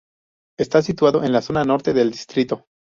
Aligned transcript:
Está 0.57 0.81
situado 0.81 1.23
en 1.23 1.31
la 1.31 1.43
zona 1.43 1.63
norte 1.63 1.93
del 1.93 2.09
distrito. 2.09 2.65